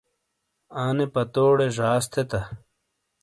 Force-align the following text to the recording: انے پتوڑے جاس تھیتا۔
انے 0.83 1.05
پتوڑے 1.13 1.67
جاس 1.77 2.03
تھیتا۔ 2.11 2.41